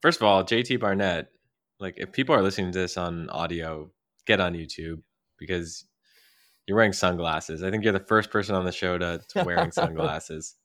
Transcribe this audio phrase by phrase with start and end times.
[0.00, 1.28] first of all, JT Barnett,
[1.78, 3.90] like if people are listening to this on audio,
[4.26, 5.02] get on YouTube
[5.38, 5.86] because
[6.66, 7.62] you're wearing sunglasses.
[7.62, 10.56] I think you're the first person on the show to, to wearing sunglasses.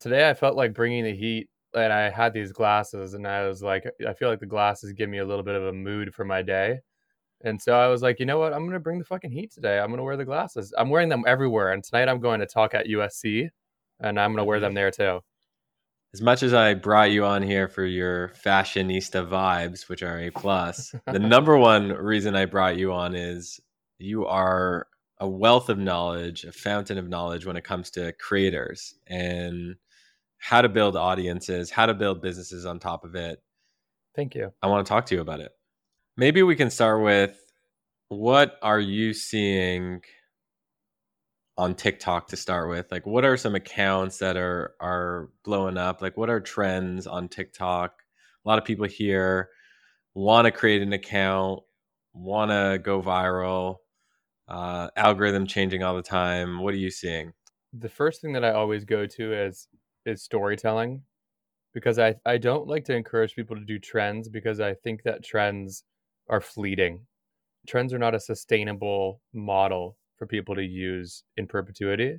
[0.00, 3.62] Today I felt like bringing the heat and I had these glasses and I was
[3.62, 6.24] like I feel like the glasses give me a little bit of a mood for
[6.24, 6.80] my day.
[7.44, 8.52] And so I was like, you know what?
[8.52, 9.78] I'm going to bring the fucking heat today.
[9.78, 10.74] I'm going to wear the glasses.
[10.76, 11.72] I'm wearing them everywhere.
[11.72, 13.48] And tonight I'm going to talk at USC
[14.00, 14.64] and I'm going to wear mm-hmm.
[14.64, 15.20] them there too.
[16.14, 20.30] As much as I brought you on here for your fashionista vibes, which are a
[20.30, 23.60] plus, the number one reason I brought you on is
[23.98, 24.86] you are
[25.20, 29.76] a wealth of knowledge, a fountain of knowledge when it comes to creators and
[30.38, 33.42] how to build audiences, how to build businesses on top of it.
[34.14, 34.52] Thank you.
[34.62, 35.52] I want to talk to you about it.
[36.16, 37.38] Maybe we can start with
[38.08, 40.00] what are you seeing
[41.58, 42.86] on TikTok to start with?
[42.90, 46.00] Like what are some accounts that are are blowing up?
[46.00, 47.92] Like what are trends on TikTok?
[48.44, 49.50] A lot of people here
[50.14, 51.60] want to create an account,
[52.14, 53.76] want to go viral,
[54.46, 56.60] uh, algorithm changing all the time.
[56.60, 57.32] What are you seeing?
[57.72, 59.68] The first thing that I always go to is
[60.06, 61.02] is storytelling
[61.74, 65.24] because I, I don't like to encourage people to do trends because I think that
[65.24, 65.84] trends
[66.30, 67.06] are fleeting.
[67.66, 72.18] Trends are not a sustainable model for people to use in perpetuity.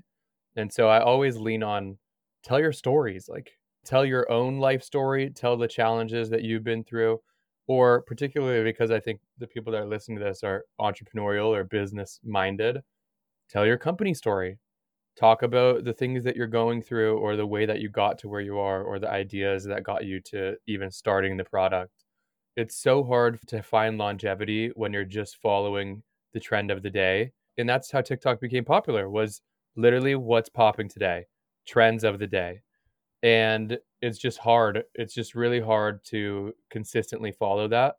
[0.56, 1.98] And so I always lean on
[2.44, 3.52] tell your stories, like
[3.86, 7.20] tell your own life story, tell the challenges that you've been through,
[7.68, 11.64] or particularly because I think the people that are listening to this are entrepreneurial or
[11.64, 12.80] business minded,
[13.50, 14.58] tell your company story.
[15.18, 18.30] Talk about the things that you're going through or the way that you got to
[18.30, 21.92] where you are or the ideas that got you to even starting the product.
[22.56, 27.32] It's so hard to find longevity when you're just following the trend of the day
[27.60, 29.42] and that's how TikTok became popular was
[29.76, 31.26] literally what's popping today,
[31.68, 32.62] trends of the day.
[33.22, 34.84] And it's just hard.
[34.96, 37.96] It's just really hard to consistently follow that.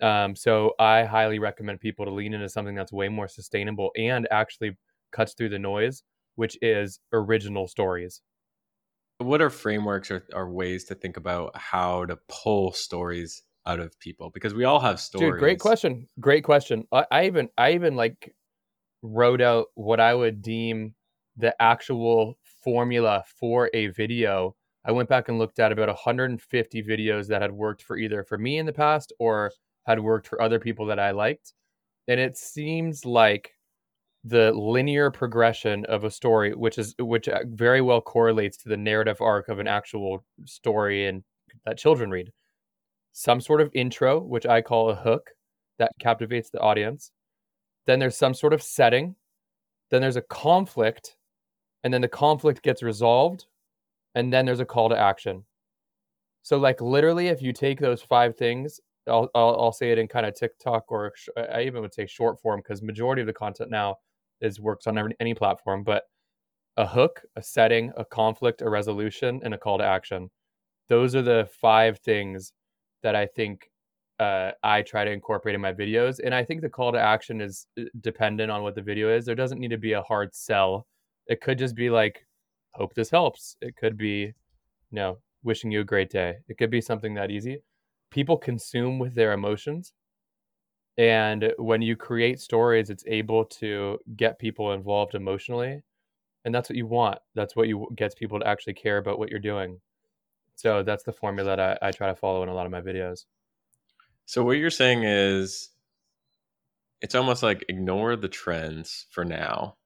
[0.00, 4.26] Um, so I highly recommend people to lean into something that's way more sustainable and
[4.30, 4.76] actually
[5.12, 6.02] cuts through the noise,
[6.34, 8.22] which is original stories.
[9.18, 13.98] What are frameworks or, or ways to think about how to pull stories out of
[14.00, 14.30] people?
[14.30, 15.32] Because we all have stories.
[15.32, 16.08] Dude, great question.
[16.20, 16.86] Great question.
[16.92, 18.34] I, I even I even like
[19.06, 20.94] wrote out what I would deem
[21.36, 24.56] the actual formula for a video.
[24.84, 28.38] I went back and looked at about 150 videos that had worked for either for
[28.38, 29.52] me in the past or
[29.86, 31.52] had worked for other people that I liked.
[32.08, 33.52] And it seems like
[34.24, 38.76] the linear progression of a story, which is which uh, very well correlates to the
[38.76, 41.22] narrative arc of an actual story and
[41.64, 42.32] that children read.
[43.12, 45.30] Some sort of intro, which I call a hook
[45.78, 47.12] that captivates the audience
[47.86, 49.16] then there's some sort of setting,
[49.90, 51.16] then there's a conflict,
[51.84, 53.46] and then the conflict gets resolved,
[54.14, 55.44] and then there's a call to action.
[56.42, 60.08] So, like literally, if you take those five things, I'll I'll, I'll say it in
[60.08, 63.32] kind of TikTok or sh- I even would say short form because majority of the
[63.32, 63.96] content now
[64.40, 66.04] is works on any platform, but
[66.76, 70.30] a hook, a setting, a conflict, a resolution, and a call to action.
[70.88, 72.52] Those are the five things
[73.02, 73.70] that I think
[74.18, 76.20] uh, I try to incorporate in my videos.
[76.24, 79.24] And I think the call to action is uh, dependent on what the video is.
[79.26, 80.86] There doesn't need to be a hard sell.
[81.26, 82.26] It could just be like,
[82.72, 83.56] hope this helps.
[83.60, 84.32] It could be, you
[84.92, 86.36] know, wishing you a great day.
[86.48, 87.58] It could be something that easy.
[88.10, 89.92] People consume with their emotions.
[90.98, 95.82] And when you create stories, it's able to get people involved emotionally.
[96.44, 97.18] And that's what you want.
[97.34, 99.80] That's what you gets people to actually care about what you're doing.
[100.54, 102.80] So that's the formula that I, I try to follow in a lot of my
[102.80, 103.26] videos.
[104.26, 105.70] So what you're saying is
[107.00, 109.76] it's almost like ignore the trends for now.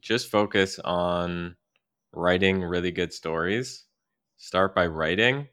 [0.00, 1.56] Just focus on
[2.12, 3.84] writing really good stories.
[4.36, 5.48] Start by writing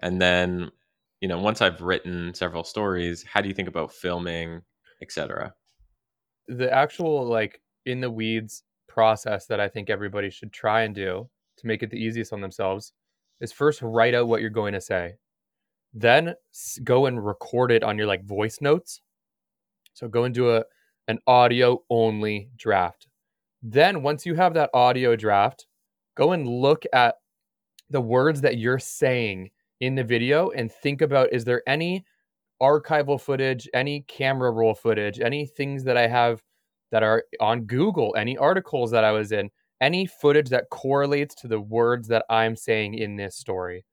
[0.00, 0.70] and then
[1.20, 4.60] you know, once I've written several stories, how do you think about filming,
[5.00, 5.54] etc.?
[6.48, 11.30] The actual like in the weeds process that I think everybody should try and do
[11.56, 12.92] to make it the easiest on themselves
[13.40, 15.14] is first write out what you're going to say
[15.94, 16.34] then
[16.82, 19.00] go and record it on your like voice notes.
[19.94, 20.64] So go and do a
[21.06, 23.06] an audio only draft.
[23.62, 25.66] Then once you have that audio draft,
[26.16, 27.16] go and look at
[27.90, 29.50] the words that you're saying
[29.80, 32.04] in the video and think about is there any
[32.60, 36.42] archival footage, any camera roll footage, any things that I have
[36.90, 39.50] that are on Google, any articles that I was in,
[39.80, 43.84] any footage that correlates to the words that I'm saying in this story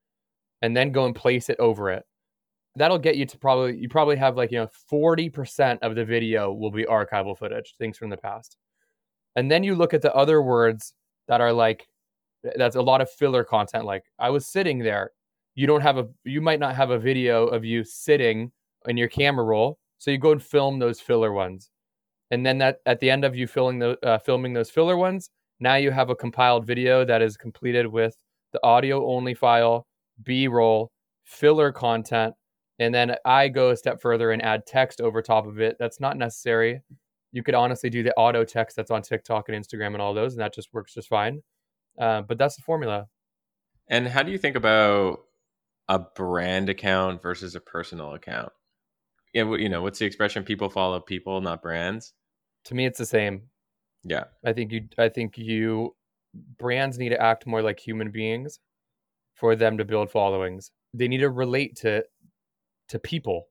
[0.62, 2.04] and then go and place it over it.
[2.76, 6.54] That'll get you to probably you probably have like, you know, 40% of the video
[6.54, 8.58] will be archival footage, things from the past.
[9.36, 10.94] And then you look at the other words
[11.28, 11.88] that are like
[12.56, 15.12] that's a lot of filler content like I was sitting there.
[15.56, 18.52] you don't have a you might not have a video of you sitting
[18.88, 21.70] in your camera roll, so you go and film those filler ones,
[22.32, 25.30] and then that at the end of you filling the uh, filming those filler ones,
[25.60, 28.16] now you have a compiled video that is completed with
[28.54, 29.88] the audio only file,
[30.24, 30.92] B roll,
[31.24, 32.34] filler content,
[32.80, 35.78] and then I go a step further and add text over top of it.
[35.80, 36.82] That's not necessary.
[37.32, 40.34] You could honestly do the auto text that's on TikTok and Instagram and all those,
[40.34, 41.44] and that just works just fine.
[42.00, 43.08] Uh, but that's the formula.
[43.88, 45.20] And how do you think about
[45.88, 48.52] a brand account versus a personal account?
[49.34, 50.44] Yeah, you know, what's the expression?
[50.44, 52.14] People follow people, not brands.
[52.66, 53.44] To me, it's the same.
[54.04, 54.88] Yeah, I think you.
[54.98, 55.96] I think you.
[56.58, 58.60] Brands need to act more like human beings
[59.42, 60.70] for them to build followings.
[60.94, 62.04] They need to relate to
[62.90, 63.48] to people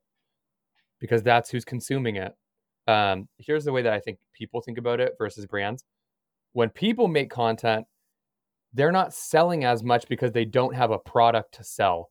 [1.01, 2.33] because that's who's consuming it.
[2.87, 5.85] Um, here's the way that I think people think about it versus brands.
[6.53, 7.87] When people make content,
[8.73, 12.11] they're not selling as much because they don't have a product to sell.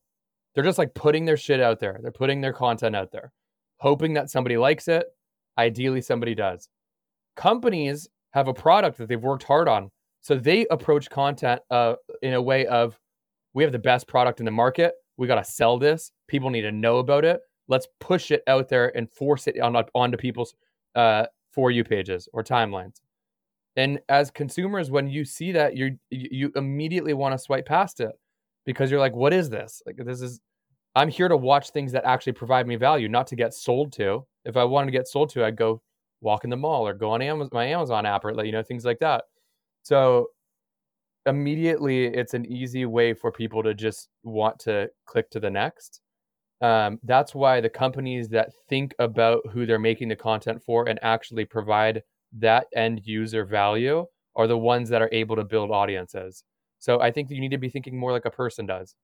[0.53, 1.99] They're just like putting their shit out there.
[2.01, 3.31] They're putting their content out there,
[3.77, 5.05] hoping that somebody likes it.
[5.57, 6.67] Ideally, somebody does.
[7.37, 9.89] Companies have a product that they've worked hard on.
[10.21, 12.99] So they approach content uh, in a way of
[13.53, 14.93] we have the best product in the market.
[15.17, 16.11] We got to sell this.
[16.27, 17.41] People need to know about it.
[17.67, 20.55] Let's push it out there and force it on onto people's
[20.95, 23.01] uh, for you pages or timelines.
[23.75, 28.11] And as consumers, when you see that, you you immediately want to swipe past it
[28.65, 29.81] because you're like, what is this?
[29.85, 30.39] Like this is
[30.95, 34.25] I'm here to watch things that actually provide me value, not to get sold to.
[34.45, 35.81] If I wanted to get sold to, I'd go
[36.21, 38.63] walk in the mall or go on Amazon, my Amazon app or let you know
[38.63, 39.25] things like that.
[39.83, 40.27] So
[41.29, 46.01] immediately, it's an easy way for people to just want to click to the next.
[46.61, 50.99] Um, that's why the companies that think about who they're making the content for and
[51.01, 52.03] actually provide
[52.37, 54.05] that end user value
[54.35, 56.43] are the ones that are able to build audiences.
[56.79, 58.95] So I think you need to be thinking more like a person does.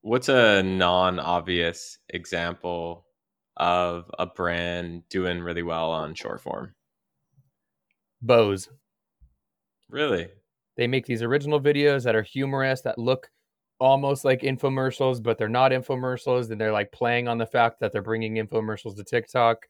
[0.00, 3.06] What's a non obvious example
[3.56, 6.74] of a brand doing really well on short form?
[8.20, 8.68] Bose.
[9.88, 10.28] Really?
[10.76, 13.30] They make these original videos that are humorous, that look
[13.80, 16.50] almost like infomercials, but they're not infomercials.
[16.50, 19.66] And they're like playing on the fact that they're bringing infomercials to TikTok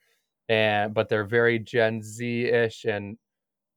[0.49, 3.17] and but they're very Gen Z ish, and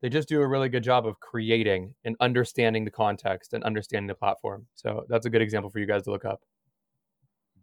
[0.02, 4.08] they just do a really good job of creating and understanding the context and understanding
[4.08, 4.68] the platform.
[4.76, 6.42] So that's a good example for you guys to look up.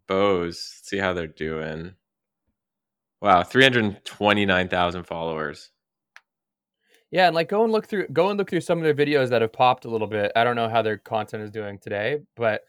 [0.07, 1.93] Bose, see how they're doing.
[3.21, 5.71] Wow, three hundred twenty nine thousand followers.
[7.15, 9.29] Yeah, and like go and look through go and look through some of their videos
[9.29, 10.33] that have popped a little bit.
[10.35, 12.63] I don't know how their content is doing today, but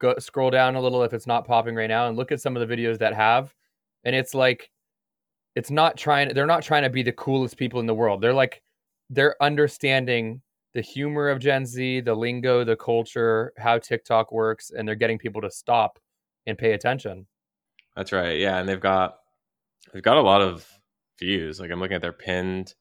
[0.00, 2.56] go scroll down a little if it's not popping right now and look at some
[2.56, 3.54] of the videos that have.
[4.02, 4.72] And it's like
[5.54, 8.34] it's not trying they're not trying to be the coolest people in the world they're
[8.34, 8.60] like
[9.10, 10.40] they're understanding
[10.74, 15.18] the humor of gen z the lingo the culture how tiktok works and they're getting
[15.18, 15.98] people to stop
[16.46, 17.26] and pay attention
[17.94, 19.18] that's right yeah and they've got
[19.92, 20.66] they've got a lot of
[21.18, 22.74] views like i'm looking at their pinned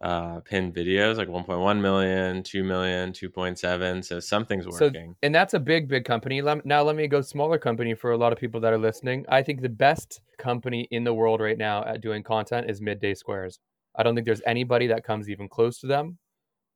[0.00, 5.10] uh pinned videos like 1.1 million 2 million 2.7 so something's working.
[5.10, 6.40] so, and that's a big big company.
[6.40, 9.26] Now let me go smaller company for a lot of people that are listening.
[9.28, 13.14] I think the best company in the world right now at doing content is midday
[13.14, 13.58] squares.
[13.96, 16.18] I don't think there's anybody that comes even close to them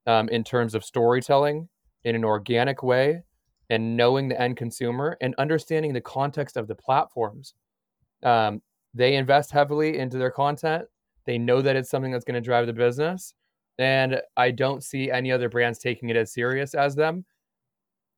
[0.07, 1.69] um, in terms of storytelling
[2.05, 3.23] in an organic way
[3.71, 7.55] and knowing the end consumer and understanding the context of the platforms.
[8.23, 8.63] Um,
[8.95, 10.85] they invest heavily into their content
[11.27, 13.35] they know that it's something that's going to drive the business.
[13.79, 17.25] And I don't see any other brands taking it as serious as them.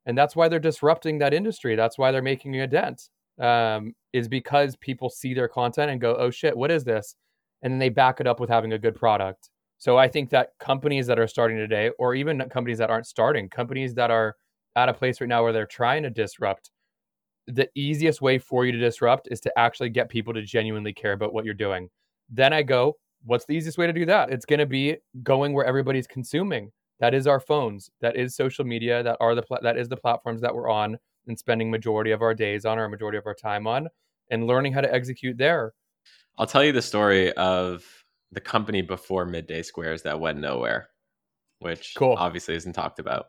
[0.06, 1.76] And that's why they're disrupting that industry.
[1.76, 3.08] That's why they're making a dent,
[3.40, 7.14] um, is because people see their content and go, oh shit, what is this?
[7.62, 9.48] And then they back it up with having a good product.
[9.78, 13.48] So I think that companies that are starting today, or even companies that aren't starting,
[13.48, 14.36] companies that are
[14.76, 16.70] at a place right now where they're trying to disrupt,
[17.46, 21.12] the easiest way for you to disrupt is to actually get people to genuinely care
[21.12, 21.88] about what you're doing.
[22.28, 24.30] Then I go, what's the easiest way to do that?
[24.30, 26.70] It's going to be going where everybody's consuming.
[27.00, 27.90] That is our phones.
[28.00, 29.02] That is social media.
[29.02, 32.22] That are the pl- that is the platforms that we're on and spending majority of
[32.22, 33.88] our days on or majority of our time on,
[34.30, 35.72] and learning how to execute there.
[36.38, 37.84] I'll tell you the story of
[38.32, 40.88] the company before Midday Squares that went nowhere,
[41.60, 42.14] which cool.
[42.18, 43.26] obviously isn't talked about.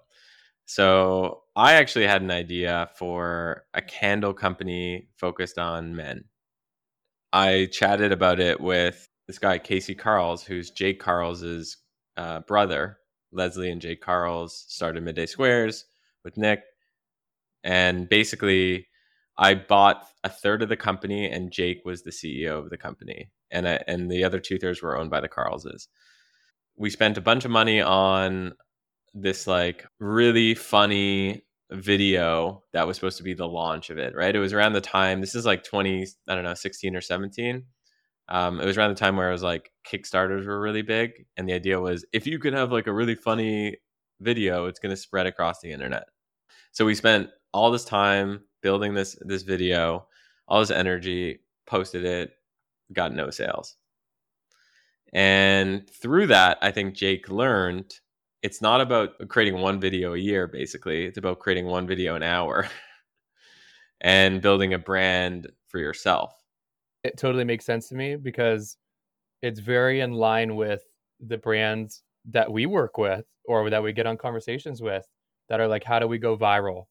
[0.66, 6.26] So I actually had an idea for a candle company focused on men.
[7.36, 11.76] I chatted about it with this guy Casey Karls, who's Jake Karls's
[12.16, 13.00] uh, brother.
[13.34, 15.84] Lezlie and Jake Karls started Midday Squares
[16.24, 16.62] with Nick,
[17.62, 18.88] and basically,
[19.38, 23.32] I bought a third of the company, and Jake was the CEO of the company,
[23.52, 25.88] and I, and the other two thirds were owned by the Karlses.
[26.78, 28.54] We spent a bunch of money on
[29.14, 34.36] this like really funny video that was supposed to be the launch of it, right?
[34.36, 37.64] It was around the time, this is like 20, I don't know, 16 or 17.
[38.28, 41.26] Um, it was around the time where it was like Kickstarters were really big.
[41.38, 43.78] And the idea was if you could have like a really funny
[44.22, 46.06] video, it's going to spread across the internet.
[46.72, 50.08] So we spent all this time building this this video,
[50.48, 52.34] all this energy, posted it,
[52.94, 53.78] got no sales.
[55.14, 57.94] And through that, I think Jake learned
[58.46, 61.06] it's not about creating one video a year, basically.
[61.06, 62.70] It's about creating one video an hour
[64.02, 66.32] and building a brand for yourself.
[67.04, 68.78] It totally makes sense to me because
[69.42, 70.84] it's very in line with
[71.20, 75.08] the brands that we work with or that we get on conversations with
[75.50, 76.86] that are like, how do we go viral?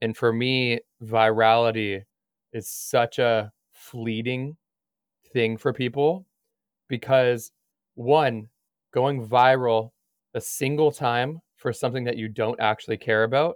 [0.00, 2.04] And for me, virality
[2.54, 4.56] is such a fleeting
[5.34, 6.24] thing for people
[6.88, 7.52] because
[7.96, 8.48] one,
[8.94, 9.90] going viral
[10.34, 13.54] a single time for something that you don't actually care about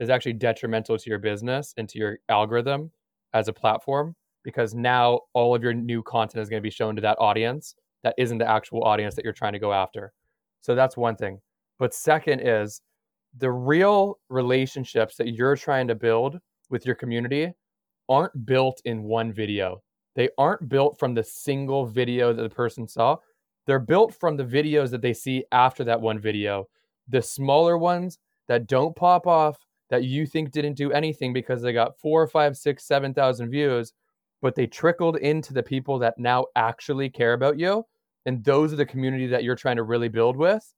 [0.00, 2.90] is actually detrimental to your business and to your algorithm
[3.32, 6.94] as a platform because now all of your new content is going to be shown
[6.94, 10.12] to that audience that isn't the actual audience that you're trying to go after.
[10.60, 11.40] So that's one thing.
[11.78, 12.80] But second is
[13.36, 16.38] the real relationships that you're trying to build
[16.70, 17.52] with your community
[18.08, 19.82] aren't built in one video.
[20.14, 23.16] They aren't built from the single video that the person saw.
[23.68, 26.68] They're built from the videos that they see after that one video.
[27.06, 29.58] The smaller ones that don't pop off,
[29.90, 33.92] that you think didn't do anything because they got four, five, six, seven thousand views,
[34.40, 37.84] but they trickled into the people that now actually care about you.
[38.24, 40.72] And those are the community that you're trying to really build with.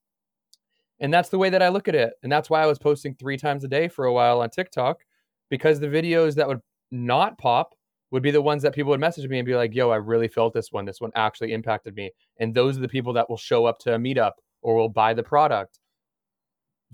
[0.99, 2.15] And that's the way that I look at it.
[2.25, 5.05] And that's why I was posting three times a day for a while on TikTok
[5.49, 7.77] because the videos that would not pop
[8.11, 10.29] would be the ones that people would message me and be like, yo, I really
[10.29, 10.85] felt this one.
[10.85, 12.11] This one actually impacted me.
[12.39, 15.15] And those are the people that will show up to a meetup or will buy
[15.15, 15.79] the product.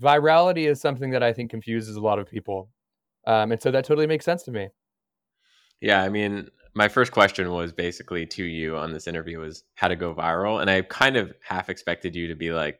[0.01, 2.69] Virality is something that I think confuses a lot of people.
[3.25, 4.69] Um, and so that totally makes sense to me.
[5.81, 6.03] Yeah.
[6.03, 9.95] I mean, my first question was basically to you on this interview was how to
[9.95, 10.61] go viral.
[10.61, 12.79] And I kind of half expected you to be like,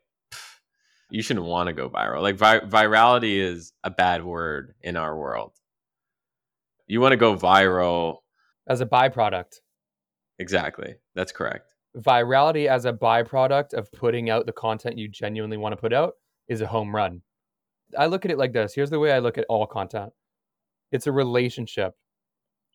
[1.09, 2.21] you shouldn't want to go viral.
[2.21, 5.53] Like vi- virality is a bad word in our world.
[6.85, 8.17] You want to go viral
[8.67, 9.59] as a byproduct.
[10.39, 10.95] Exactly.
[11.15, 11.73] That's correct.
[11.97, 16.13] Virality as a byproduct of putting out the content you genuinely want to put out
[16.47, 17.21] is a home run.
[17.97, 18.73] I look at it like this.
[18.73, 20.11] Here's the way I look at all content.
[20.91, 21.93] It's a relationship.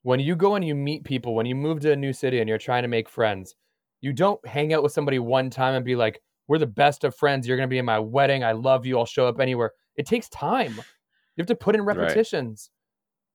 [0.02, 2.48] When you go and you meet people, when you move to a new city and
[2.48, 3.54] you're trying to make friends,
[4.00, 7.14] you don't hang out with somebody one time and be like, we're the best of
[7.14, 7.46] friends.
[7.46, 8.42] You're going to be in my wedding.
[8.42, 8.98] I love you.
[8.98, 9.72] I'll show up anywhere.
[9.96, 10.74] It takes time.
[10.74, 12.70] You have to put in repetitions.
[12.70, 12.81] Right.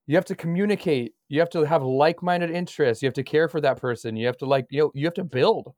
[0.08, 1.14] You have to communicate.
[1.30, 3.04] You have to have like-minded interests.
[3.04, 4.16] You have to care for that person.
[4.16, 5.74] You have to like, you know, you have to build.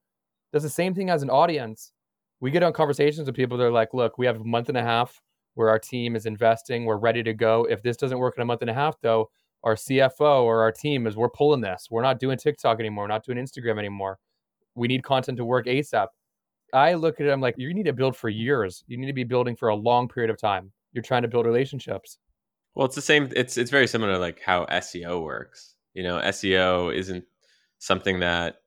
[0.53, 1.91] That's the same thing as an audience.
[2.39, 3.57] We get on conversations with people.
[3.57, 5.19] They're like, look, we have a month and a half
[5.55, 6.85] where our team is investing.
[6.85, 7.65] We're ready to go.
[7.69, 9.29] If this doesn't work in a month and a half, though,
[9.63, 11.87] our CFO or our team is we're pulling this.
[11.89, 13.05] We're not doing TikTok anymore.
[13.05, 14.19] We're not doing Instagram anymore.
[14.75, 16.07] We need content to work ASAP.
[16.73, 18.83] I look at it, I'm like, you need to build for years.
[18.87, 20.71] You need to be building for a long period of time.
[20.93, 22.19] You're trying to build relationships.
[22.79, 23.29] Well, it's the same.
[23.35, 25.75] It's it's very similar to like how SEO works.
[25.93, 27.25] You know, SEO isn't
[27.79, 28.61] something that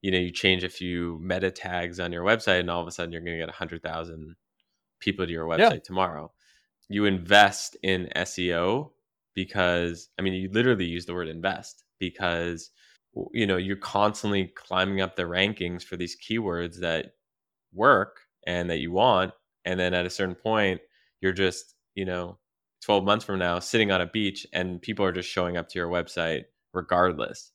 [0.00, 2.90] you know you change a few meta tags on your website and all of a
[2.90, 4.36] sudden you're going to get 100,000
[5.00, 5.78] people to your website yeah.
[5.84, 6.32] tomorrow.
[6.88, 8.92] You invest in SEO
[9.34, 12.70] because I mean you literally use the word invest because
[13.34, 17.16] you know you're constantly climbing up the rankings for these keywords that
[17.74, 19.34] work and that you want
[19.66, 20.80] and then at a certain point
[21.20, 22.38] you're just you know
[22.82, 25.78] 12 months from now sitting on a beach and people are just showing up to
[25.78, 27.52] your website regardless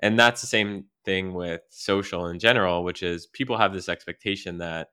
[0.00, 4.58] and that's the same thing with social in general which is people have this expectation
[4.58, 4.88] that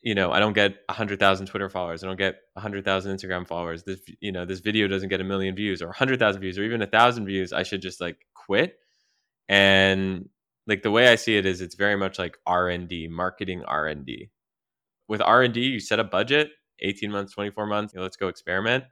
[0.00, 4.00] you know i don't get 100000 twitter followers i don't get 100000 instagram followers this
[4.20, 6.86] you know this video doesn't get a million views or 100000 views or even a
[6.86, 8.76] thousand views i should just like quit
[9.48, 10.28] and
[10.66, 14.30] like the way I see it is it's very much like R&D, marketing R&D.
[15.08, 16.50] With R&D, you set a budget,
[16.80, 18.84] 18 months, 24 months, you know, let's go experiment.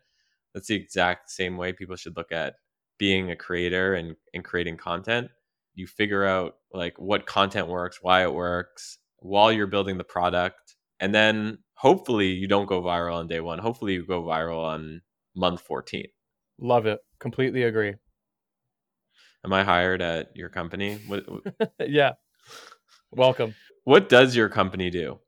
[0.54, 2.54] That's the exact same way people should look at
[2.98, 5.28] being a creator and, and creating content.
[5.74, 10.76] You figure out like what content works, why it works while you're building the product.
[10.98, 13.58] And then hopefully you don't go viral on day one.
[13.58, 15.02] Hopefully you go viral on
[15.34, 16.06] month 14.
[16.58, 17.00] Love it.
[17.18, 17.94] Completely agree.
[19.44, 20.98] Am I hired at your company?
[21.06, 21.24] What,
[21.80, 22.12] yeah.
[23.10, 23.54] Welcome.
[23.84, 25.18] What does your company do?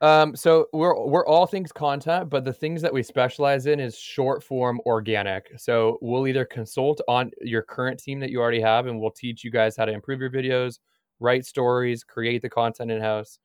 [0.00, 3.98] Um, so we're we're all things content, but the things that we specialize in is
[3.98, 5.50] short form organic.
[5.58, 9.42] So we'll either consult on your current team that you already have, and we'll teach
[9.42, 10.78] you guys how to improve your videos,
[11.18, 13.38] write stories, create the content in house.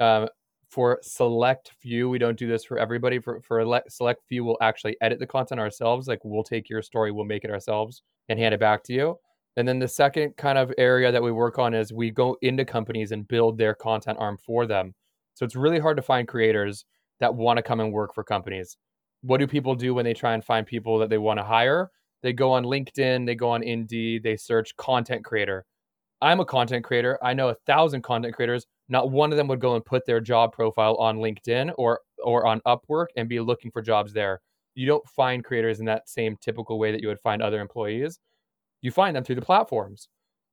[0.00, 0.28] Um,
[0.70, 3.18] For select few, we don't do this for everybody.
[3.18, 6.08] For for select few, we'll actually edit the content ourselves.
[6.08, 9.18] Like we'll take your story, we'll make it ourselves and hand it back to you.
[9.56, 12.64] And then the second kind of area that we work on is we go into
[12.64, 14.94] companies and build their content arm for them.
[15.38, 16.84] So it's really hard to find creators
[17.20, 18.76] that want to come and work for companies.
[19.22, 21.92] What do people do when they try and find people that they want to hire?
[22.24, 25.64] They go on LinkedIn, they go on Indeed, they search content creator.
[26.20, 27.20] I'm a content creator.
[27.22, 28.66] I know a thousand content creators.
[28.88, 32.44] Not one of them would go and put their job profile on LinkedIn or or
[32.44, 34.40] on Upwork and be looking for jobs there.
[34.74, 38.18] You don't find creators in that same typical way that you would find other employees.
[38.82, 40.08] You find them through the platforms.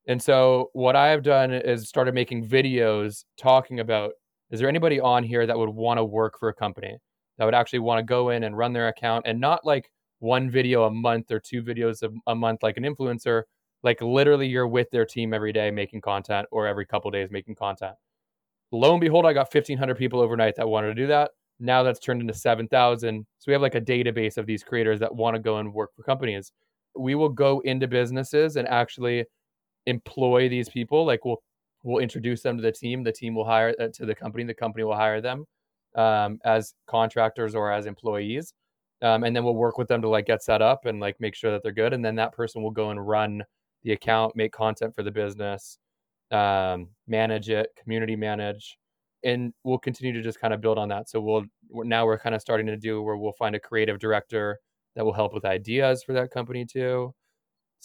[0.08, 4.12] And so what I have done is started making videos talking about
[4.52, 6.98] is there anybody on here that would want to work for a company?
[7.38, 10.50] That would actually want to go in and run their account and not like one
[10.50, 13.44] video a month or two videos a, a month like an influencer.
[13.84, 17.56] Like literally you're with their team every day making content or every couple days making
[17.56, 17.94] content.
[18.72, 21.32] Lo and behold i got 1500 people overnight that wanted to do that.
[21.60, 25.14] Now that's turned into 7000 so we have like a database of these creators that
[25.14, 26.52] want to go and work for companies.
[26.98, 29.26] We will go into businesses and actually
[29.86, 31.44] employ these people like we'll
[31.86, 33.04] we'll introduce them to the team.
[33.04, 34.44] The team will hire uh, to the company.
[34.44, 35.46] The company will hire them
[35.96, 38.54] um, as contractors or as employees.
[39.02, 41.36] Um, and then we'll work with them to like get set up and like make
[41.36, 41.94] sure that they're good.
[41.94, 43.44] And then that person will go and run
[43.84, 45.78] the account make content for the business
[46.32, 48.78] um, manage it community manage
[49.24, 51.10] and we'll continue to just kind of build on that.
[51.10, 54.60] So we'll now we're kind of starting to do where we'll find a creative director
[54.96, 57.14] that will help with ideas for that company too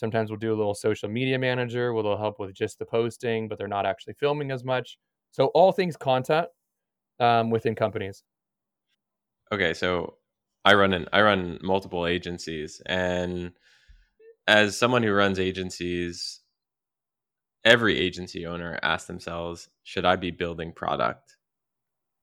[0.00, 3.48] sometimes we'll do a little social media manager where they'll help with just the posting
[3.48, 4.98] but they're not actually filming as much
[5.30, 6.48] so all things content
[7.20, 8.24] um, within companies
[9.52, 10.14] okay so
[10.64, 13.52] I run an, I run multiple agencies, and
[14.46, 16.40] as someone who runs agencies,
[17.64, 21.36] every agency owner asks themselves, should I be building product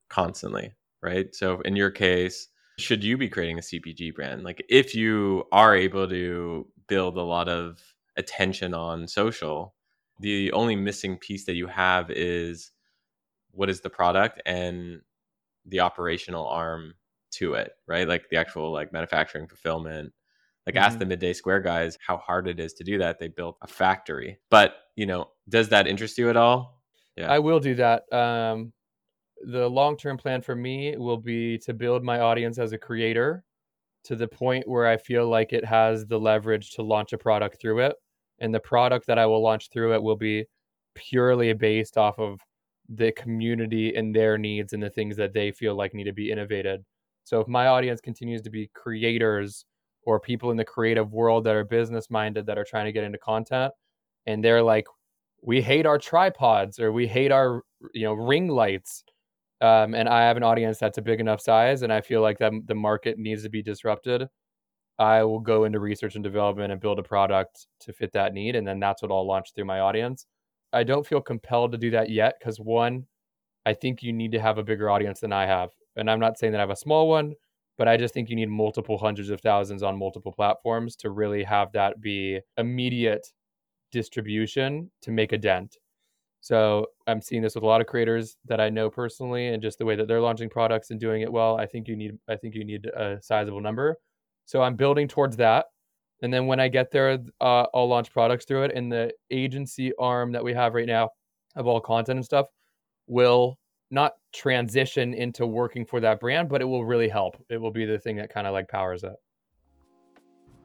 [0.10, 0.74] constantly?
[1.02, 1.34] Right.
[1.34, 4.44] So in your case, should you be creating a CPG brand?
[4.44, 7.82] Like if you are able to build a lot of
[8.18, 9.76] attention on social,
[10.20, 12.72] the only missing piece that you have is
[13.52, 15.02] what is the product and
[15.66, 16.94] the operational arm
[17.32, 18.08] to it, right?
[18.08, 20.14] Like the actual like manufacturing fulfillment.
[20.66, 20.84] Like mm-hmm.
[20.84, 23.20] ask the midday square guys how hard it is to do that.
[23.20, 24.38] They built a factory.
[24.50, 26.82] But, you know, does that interest you at all?
[27.16, 27.32] Yeah.
[27.32, 28.12] I will do that.
[28.14, 28.74] Um
[29.46, 33.44] the long-term plan for me will be to build my audience as a creator
[34.04, 37.60] to the point where I feel like it has the leverage to launch a product
[37.62, 37.96] through it.
[38.40, 40.46] And the product that I will launch through it will be
[40.96, 42.40] purely based off of
[42.90, 46.32] the community and their needs and the things that they feel like need to be
[46.32, 46.84] innovated.
[47.24, 49.66] So if my audience continues to be creators
[50.04, 53.04] or people in the creative world that are business minded that are trying to get
[53.04, 53.74] into content
[54.26, 54.86] and they're like
[55.42, 59.04] we hate our tripods or we hate our you know ring lights
[59.62, 62.38] um, and i have an audience that's a big enough size and i feel like
[62.40, 64.28] that the market needs to be disrupted.
[65.00, 68.56] I will go into research and development and build a product to fit that need
[68.56, 70.26] and then that's what i'll launch through my audience.
[70.74, 73.06] I don't feel compelled to do that yet because one
[73.66, 75.70] i think you need to have a bigger audience than i have.
[75.96, 77.34] And I'm not saying that I have a small one,
[77.78, 81.44] but I just think you need multiple hundreds of thousands on multiple platforms to really
[81.44, 83.28] have that be immediate
[83.92, 85.78] distribution to make a dent.
[86.42, 89.80] So I'm seeing this with a lot of creators that I know personally, and just
[89.80, 91.58] the way that they're launching products and doing it well.
[91.58, 93.98] I think you need, I think you need a sizable number.
[94.46, 95.66] So I'm building towards that,
[96.22, 98.72] and then when I get there, uh, I'll launch products through it.
[98.74, 101.10] And the agency arm that we have right now
[101.56, 102.48] of all content and stuff
[103.08, 103.58] will
[103.90, 107.36] not transition into working for that brand, but it will really help.
[107.50, 109.14] It will be the thing that kind of like powers it.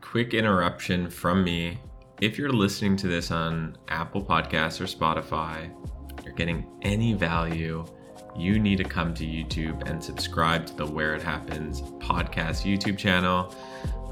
[0.01, 1.79] Quick interruption from me.
[2.23, 5.69] If you're listening to this on Apple Podcasts or Spotify,
[6.25, 7.85] you're getting any value,
[8.37, 12.97] you need to come to YouTube and subscribe to the Where It Happens podcast YouTube
[12.97, 13.53] channel.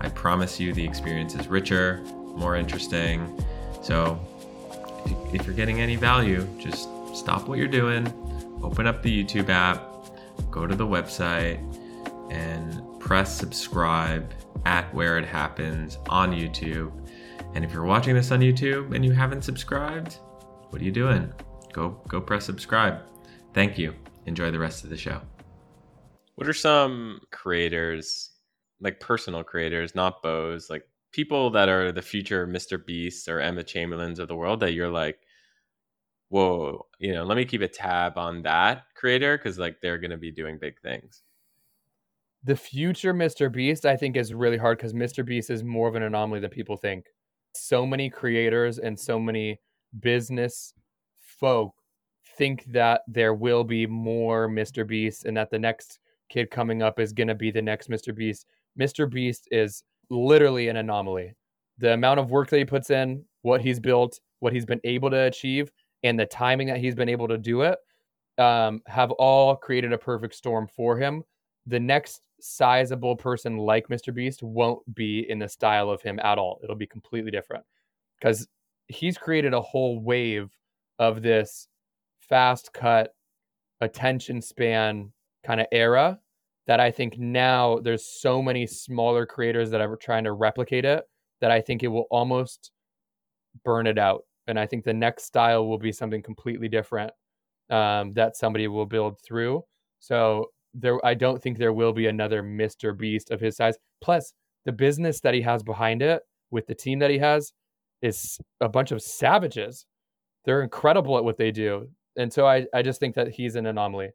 [0.00, 2.02] I promise you the experience is richer,
[2.34, 3.40] more interesting.
[3.80, 4.18] So
[5.32, 8.12] if you're getting any value, just stop what you're doing
[8.60, 9.88] open up the YouTube app,
[10.50, 11.60] go to the website,
[12.28, 14.34] and press subscribe
[14.66, 16.92] at where it happens on YouTube.
[17.54, 20.18] And if you're watching this on YouTube and you haven't subscribed,
[20.70, 21.32] what are you doing?
[21.72, 23.02] Go go press subscribe.
[23.54, 23.94] Thank you.
[24.26, 25.20] Enjoy the rest of the show.
[26.36, 28.30] What are some creators,
[28.80, 32.84] like personal creators, not Bose, like people that are the future Mr.
[32.84, 35.18] Beasts or Emma Chamberlains of the world that you're like,
[36.28, 40.12] whoa, you know, let me keep a tab on that creator because like they're going
[40.12, 41.22] to be doing big things.
[42.44, 43.52] The future Mr.
[43.52, 45.24] Beast, I think, is really hard because Mr.
[45.26, 47.06] Beast is more of an anomaly than people think.
[47.54, 49.60] So many creators and so many
[50.00, 50.74] business
[51.18, 51.74] folk
[52.36, 54.86] think that there will be more Mr.
[54.86, 58.14] Beast and that the next kid coming up is going to be the next Mr.
[58.14, 58.46] Beast.
[58.78, 59.10] Mr.
[59.10, 61.34] Beast is literally an anomaly.
[61.78, 65.10] The amount of work that he puts in, what he's built, what he's been able
[65.10, 65.70] to achieve,
[66.02, 67.78] and the timing that he's been able to do it
[68.38, 71.22] um, have all created a perfect storm for him.
[71.70, 74.12] The next sizable person like Mr.
[74.12, 76.58] Beast won't be in the style of him at all.
[76.64, 77.64] It'll be completely different
[78.18, 78.48] because
[78.88, 80.50] he's created a whole wave
[80.98, 81.68] of this
[82.18, 83.14] fast cut
[83.80, 85.12] attention span
[85.44, 86.18] kind of era
[86.66, 91.04] that I think now there's so many smaller creators that are trying to replicate it
[91.40, 92.72] that I think it will almost
[93.64, 94.24] burn it out.
[94.48, 97.12] And I think the next style will be something completely different
[97.70, 99.64] um, that somebody will build through.
[100.00, 102.96] So there, I don't think there will be another Mr.
[102.96, 103.76] Beast of his size.
[104.00, 104.32] Plus,
[104.64, 107.52] the business that he has behind it with the team that he has
[108.02, 109.86] is a bunch of savages.
[110.44, 111.88] They're incredible at what they do.
[112.16, 114.10] And so I, I just think that he's an anomaly.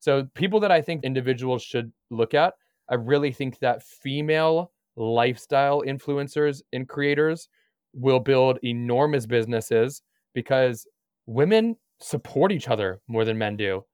[0.00, 2.54] So people that I think individuals should look at,
[2.90, 7.48] I really think that female lifestyle influencers and creators
[7.94, 10.02] will build enormous businesses
[10.34, 10.86] because
[11.26, 13.84] women support each other more than men do.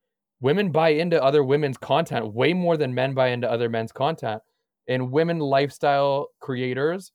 [0.40, 4.40] Women buy into other women's content way more than men buy into other men's content.
[4.86, 7.12] And women lifestyle creators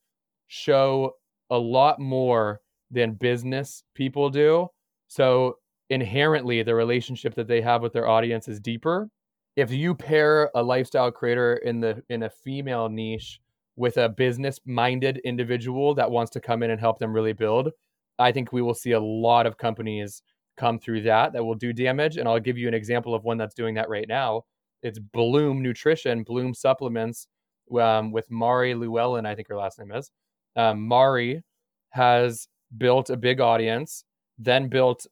[0.48, 1.14] show
[1.50, 4.68] a lot more than business people do.
[5.08, 5.58] So
[5.90, 9.10] inherently the relationship that they have with their audience is deeper.
[9.56, 13.40] If you pair a lifestyle creator in the in a female niche
[13.76, 17.70] with a business minded individual that wants to come in and help them really build,
[18.20, 20.22] I think we will see a lot of companies
[20.58, 22.18] come through that that will do damage.
[22.18, 24.44] And I'll give you an example of one that's doing that right now.
[24.82, 27.28] It's Bloom Nutrition, Bloom Supplements,
[27.80, 30.12] um, with Mari Llewellyn, I think her last name is.
[30.56, 31.42] Um, Mari
[31.92, 34.04] has built a big audience,
[34.38, 35.08] then built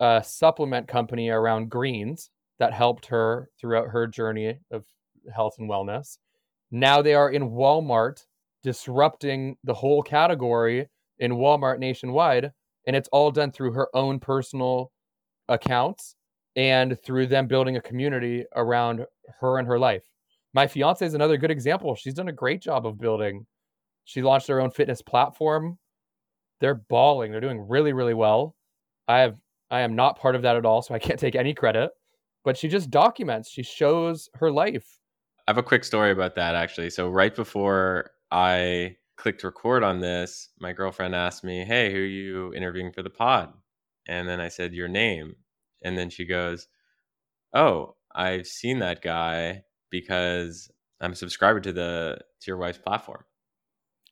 [0.00, 4.84] a supplement company around greens that helped her throughout her journey of
[5.34, 6.18] health and wellness.
[6.70, 8.24] Now they are in Walmart
[8.62, 12.52] disrupting the whole category in Walmart nationwide.
[12.86, 14.92] And it's all done through her own personal
[15.48, 16.16] accounts
[16.56, 19.06] and through them building a community around
[19.40, 20.04] her and her life.
[20.54, 21.94] My fiance is another good example.
[21.94, 23.46] She's done a great job of building.
[24.04, 25.78] She launched her own fitness platform.
[26.60, 27.32] They're balling.
[27.32, 28.54] They're doing really, really well.
[29.08, 29.36] I have
[29.70, 31.90] I am not part of that at all, so I can't take any credit.
[32.44, 33.48] But she just documents.
[33.48, 34.98] She shows her life
[35.46, 36.90] I have a quick story about that actually.
[36.90, 42.04] So right before I clicked record on this, my girlfriend asked me, "Hey, who are
[42.04, 43.54] you interviewing for the pod?"
[44.08, 45.36] And then I said your name,
[45.82, 46.66] and then she goes,
[47.54, 53.24] "Oh, I've seen that guy because I'm a subscriber to the to your wife's platform."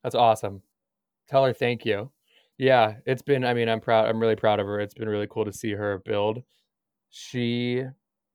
[0.05, 0.63] That's awesome.
[1.29, 2.13] Tell her thank you.
[2.59, 4.81] Yeah, it's been I mean, I'm proud I'm really proud of her.
[4.81, 6.45] It's been really cool to see her build.
[7.11, 7.85] She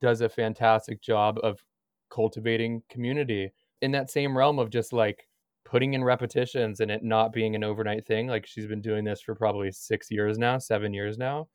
[0.01, 1.63] does a fantastic job of
[2.09, 5.29] cultivating community in that same realm of just like
[5.65, 8.28] putting in repetitions and it not being an overnight thing.
[8.28, 11.47] Like she's been doing this for probably six years now, seven years now.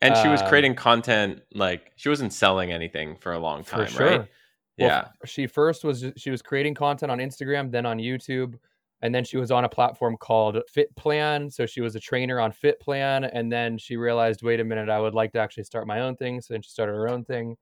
[0.00, 3.86] And she was um, creating content like she wasn't selling anything for a long time,
[3.86, 4.06] sure.
[4.06, 4.18] right?
[4.18, 4.28] Well,
[4.76, 5.08] yeah.
[5.24, 8.54] She first was she was creating content on Instagram, then on YouTube,
[9.00, 11.50] and then she was on a platform called Fitplan.
[11.50, 15.00] So she was a trainer on Fitplan, and then she realized, wait a minute, I
[15.00, 16.40] would like to actually start my own thing.
[16.42, 17.56] So then she started her own thing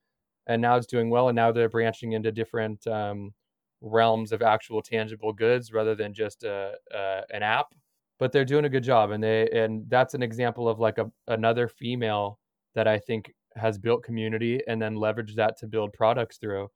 [0.46, 3.32] and now it's doing well and now they're branching into different um,
[3.82, 7.66] realms of actual tangible goods rather than just a, a, an app
[8.18, 11.10] but they're doing a good job and they and that's an example of like a,
[11.28, 12.38] another female
[12.74, 16.68] that i think has built community and then leveraged that to build products through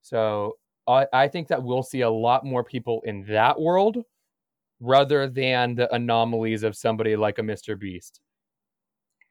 [0.00, 0.56] so
[0.88, 3.98] I, I think that we'll see a lot more people in that world
[4.80, 8.20] rather than the anomalies of somebody like a mr beast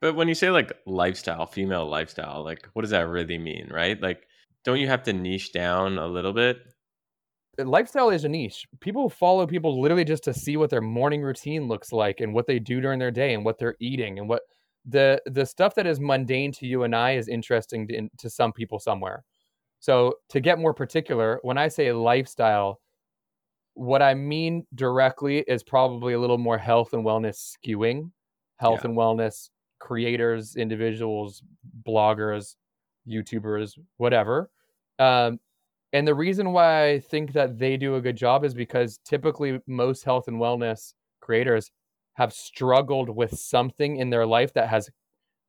[0.02, 4.02] but when you say like lifestyle, female lifestyle, like what does that really mean, right?
[4.02, 4.28] Like,
[4.66, 6.58] don't you have to niche down a little bit?
[7.58, 8.66] Lifestyle is a niche.
[8.80, 12.48] People follow people literally just to see what their morning routine looks like and what
[12.48, 14.44] they do during their day and what they're eating and what
[14.86, 18.52] the the stuff that is mundane to you and I is interesting to, to some
[18.52, 19.24] people somewhere.
[19.80, 22.80] So to get more particular, when I say lifestyle,
[23.74, 28.12] what I mean directly is probably a little more health and wellness skewing,
[28.58, 28.90] health yeah.
[28.90, 31.44] and wellness creators, individuals,
[31.86, 32.56] bloggers,
[33.08, 34.50] YouTubers, whatever.
[35.00, 35.40] Um,
[35.94, 39.60] and the reason why I think that they do a good job is because typically
[39.68, 41.72] most health and wellness creators
[42.14, 44.90] have struggled with something in their life that has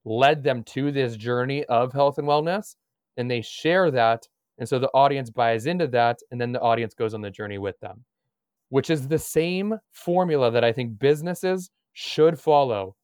[0.05, 2.77] led them to this journey of health and wellness.
[3.17, 4.29] And they share that.
[4.59, 6.19] And so the audience buys into that.
[6.31, 8.05] And then the audience goes on the journey with them,
[8.71, 12.97] which is the same formula that I think businesses should follow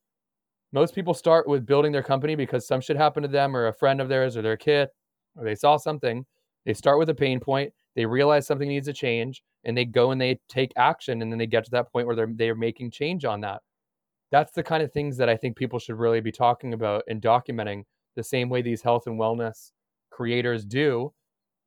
[0.72, 3.72] Most people start with building their company because some shit happened to them or a
[3.72, 4.88] friend of theirs or their kid
[5.37, 6.27] or they saw something.
[6.66, 10.11] They start with a pain point, they realize something needs to change, and they go
[10.11, 12.90] and they take action and then they get to that point where they're they're making
[12.90, 13.62] change on that.
[14.31, 17.23] That's the kind of things that I think people should really be talking about and
[17.23, 19.73] documenting the same way these health and wellness
[20.11, 21.12] creators do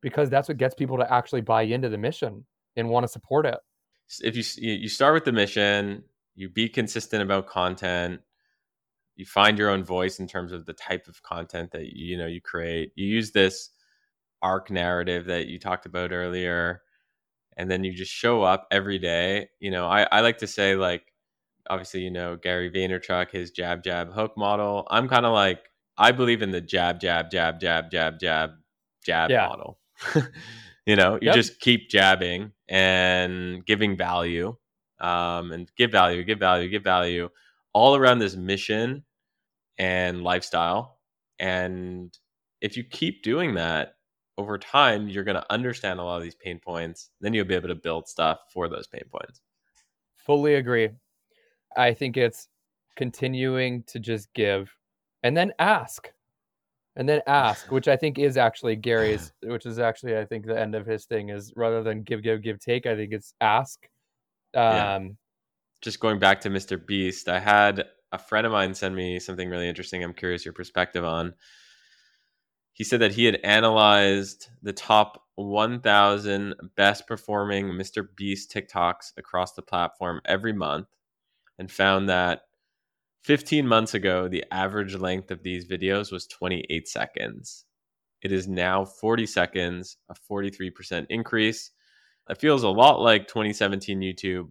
[0.02, 3.46] because that's what gets people to actually buy into the mission and want to support
[3.46, 3.58] it.
[4.22, 6.04] If you you start with the mission,
[6.36, 8.22] you be consistent about content,
[9.16, 12.28] you find your own voice in terms of the type of content that you know
[12.28, 12.92] you create.
[12.96, 13.70] You use this
[14.42, 16.82] arc narrative that you talked about earlier,
[17.58, 19.50] and then you just show up every day.
[19.60, 21.04] You know, I, I like to say like
[21.70, 24.88] obviously you know Gary Vaynerchuk, his jab jab hook model.
[24.90, 25.60] I'm kind of like
[25.98, 28.52] I believe in the jab jab jab jab jab jab
[29.06, 29.48] jab yeah.
[29.48, 29.80] model.
[30.86, 31.36] you know, you yep.
[31.36, 34.56] just keep jabbing and giving value,
[35.00, 37.30] um, and give value, give value, give value,
[37.74, 39.04] all around this mission
[39.78, 41.00] and lifestyle.
[41.40, 42.16] And
[42.62, 43.96] if you keep doing that
[44.38, 47.10] over time, you're going to understand a lot of these pain points.
[47.20, 49.42] Then you'll be able to build stuff for those pain points.
[50.26, 50.90] Fully agree.
[51.76, 52.48] I think it's
[52.96, 54.76] continuing to just give
[55.24, 56.12] and then ask
[56.96, 60.60] and then ask, which I think is actually Gary's, which is actually I think the
[60.60, 62.86] end of his thing is rather than give, give, give, take.
[62.86, 63.88] I think it's ask.
[64.54, 65.00] Um, yeah.
[65.82, 66.84] Just going back to Mr.
[66.86, 70.04] Beast, I had a friend of mine send me something really interesting.
[70.04, 71.34] I'm curious your perspective on.
[72.74, 78.08] He said that he had analyzed the top 1,000 best performing Mr.
[78.16, 80.88] Beast TikToks across the platform every month,
[81.60, 82.44] and found that
[83.24, 87.66] 15 months ago, the average length of these videos was 28 seconds.
[88.22, 91.72] It is now 40 seconds, a 43% increase.
[92.30, 94.50] It feels a lot like 2017 YouTube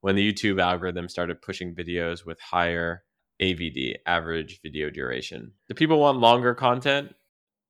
[0.00, 3.02] when the YouTube algorithm started pushing videos with higher
[3.42, 5.52] AVD, average video duration.
[5.68, 7.14] Do people want longer content?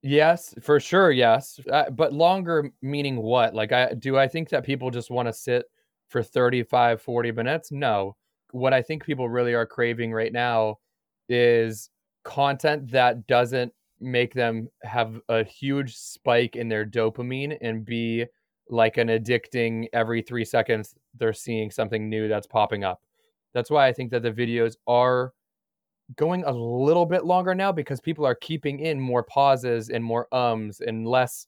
[0.03, 1.59] Yes, for sure, yes.
[1.71, 3.55] Uh, but longer meaning what?
[3.55, 5.67] Like I do I think that people just want to sit
[6.09, 7.73] for 35 40 minutes?
[7.73, 8.17] No
[8.53, 10.79] what I think people really are craving right now
[11.29, 11.91] is
[12.25, 18.25] content that doesn't make them have a huge spike in their dopamine and be
[18.71, 23.03] like an addicting every three seconds they're seeing something new that's popping up.
[23.53, 25.35] That's why I think that the videos are
[26.17, 30.27] going a little bit longer now because people are keeping in more pauses and more
[30.33, 31.47] ums and less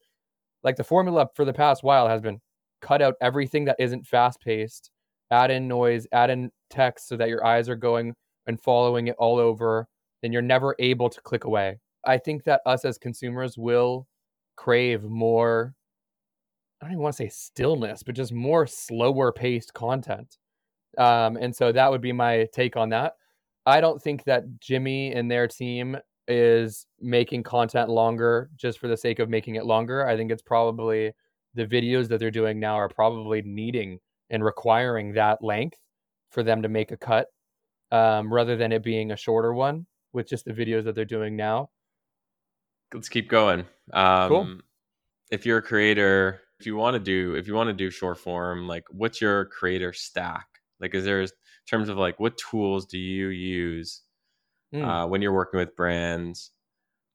[0.63, 2.41] like the formula for the past while has been
[2.83, 4.91] cut out everything that isn't fast paced
[5.31, 8.15] add in noise, add in text so that your eyes are going
[8.47, 9.87] and following it all over,
[10.23, 11.79] then you're never able to click away.
[12.05, 14.07] I think that us as consumers will
[14.57, 15.75] crave more,
[16.81, 20.39] I don't even want to say stillness, but just more slower paced content.
[20.99, 23.15] Um, and so that would be my take on that.
[23.67, 25.97] I don't think that Jimmy and their team
[26.29, 30.07] is making content longer just for the sake of making it longer.
[30.07, 31.13] I think it's probably
[31.55, 33.99] the videos that they're doing now are probably needing
[34.31, 35.79] and requiring that length
[36.31, 37.27] for them to make a cut
[37.91, 41.37] um, rather than it being a shorter one with just the videos that they're doing
[41.37, 41.71] now.
[42.95, 43.65] Let's keep going.
[43.93, 44.59] Um, cool.
[45.31, 48.19] If you're a creator, if you want to do, if you want to do short
[48.19, 50.47] form, like what's your creator stack?
[50.81, 51.29] Like, is there in
[51.69, 54.03] terms of like what tools do you use
[54.75, 54.85] mm.
[54.85, 56.53] uh, when you're working with brands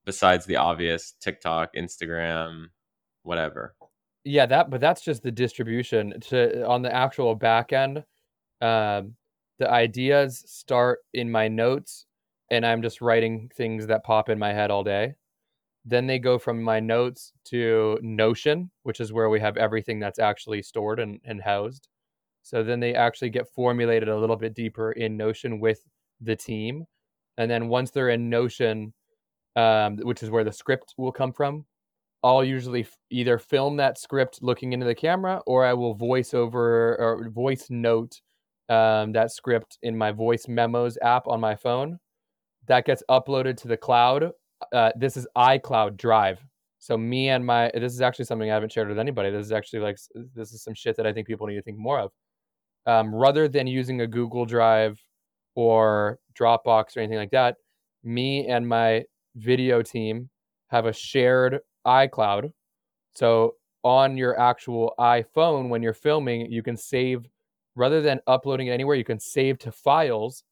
[0.05, 2.67] besides the obvious TikTok, Instagram,
[3.23, 3.75] whatever?
[4.25, 8.03] yeah that but that's just the distribution to on the actual back end
[8.61, 9.13] um,
[9.59, 12.05] the ideas start in my notes
[12.51, 15.13] and i'm just writing things that pop in my head all day
[15.85, 20.19] then they go from my notes to notion which is where we have everything that's
[20.19, 21.87] actually stored and, and housed
[22.45, 25.79] so then they actually get formulated a little bit deeper in notion with
[26.21, 26.85] the team
[27.37, 28.93] and then once they're in notion
[29.55, 31.65] um, which is where the script will come from
[32.23, 36.33] I'll usually f- either film that script looking into the camera or I will voice
[36.33, 38.19] over or voice note
[38.67, 41.99] um, that script in my voice memos app on my phone.
[42.67, 44.31] That gets uploaded to the cloud.
[44.73, 46.39] Uh, this is iCloud Drive.
[46.79, 49.29] So me and my this is actually something I haven't shared with anybody.
[49.29, 49.97] This is actually like
[50.33, 52.11] this is some shit that I think people need to think more of.
[52.85, 55.01] Um, rather than using a Google Drive
[55.55, 57.55] or Dropbox or anything like that,
[58.03, 59.03] me and my
[59.35, 60.29] video team
[60.67, 62.51] have a shared iCloud.
[63.13, 67.27] So on your actual iPhone, when you're filming, you can save
[67.75, 70.43] rather than uploading it anywhere, you can save to files,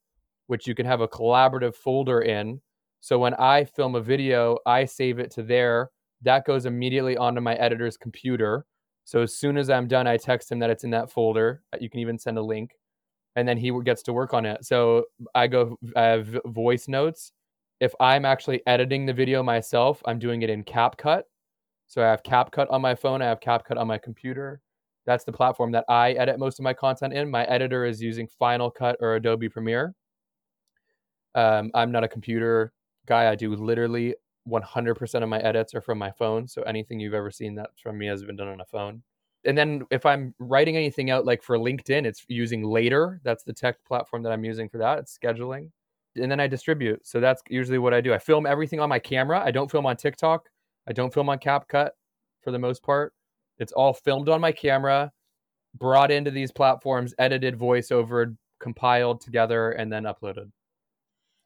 [0.46, 2.60] which you can have a collaborative folder in.
[3.00, 5.90] So when I film a video, I save it to there.
[6.22, 8.64] That goes immediately onto my editor's computer.
[9.04, 11.62] So as soon as I'm done, I text him that it's in that folder.
[11.80, 12.72] You can even send a link.
[13.36, 14.64] and then he gets to work on it.
[14.64, 17.32] So I go I have voice notes.
[17.80, 21.22] If I'm actually editing the video myself, I'm doing it in CapCut.
[21.86, 24.60] So I have CapCut on my phone, I have CapCut on my computer.
[25.06, 27.30] That's the platform that I edit most of my content in.
[27.30, 29.94] My editor is using Final Cut or Adobe Premiere.
[31.34, 32.72] Um, I'm not a computer
[33.06, 33.30] guy.
[33.30, 34.14] I do literally
[34.48, 36.46] 100% of my edits are from my phone.
[36.46, 39.02] So anything you've ever seen that from me has been done on a phone.
[39.46, 43.20] And then if I'm writing anything out, like for LinkedIn, it's using Later.
[43.24, 44.98] That's the tech platform that I'm using for that.
[44.98, 45.70] It's scheduling.
[46.16, 47.06] And then I distribute.
[47.06, 48.14] So that's usually what I do.
[48.14, 49.42] I film everything on my camera.
[49.44, 50.48] I don't film on TikTok.
[50.86, 51.90] I don't film on CapCut
[52.42, 53.12] for the most part.
[53.58, 55.12] It's all filmed on my camera,
[55.78, 60.50] brought into these platforms, edited, voiceover, compiled together, and then uploaded.